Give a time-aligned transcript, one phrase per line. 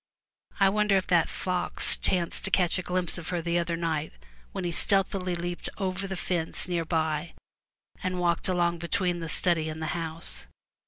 [0.59, 4.11] I wonder if that fox chanced to catch a glimpse of her the other night
[4.51, 7.35] v/hen he stealthily leaped over the fence near by
[8.01, 10.47] and walked along between the study and the house?